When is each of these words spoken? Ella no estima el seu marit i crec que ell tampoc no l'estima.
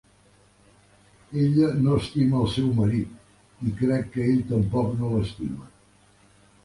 Ella 1.41 1.67
no 1.83 1.97
estima 2.03 2.41
el 2.45 2.49
seu 2.55 2.71
marit 2.79 3.69
i 3.73 3.75
crec 3.83 4.09
que 4.17 4.27
ell 4.33 4.43
tampoc 4.55 4.93
no 5.03 5.13
l'estima. 5.15 5.71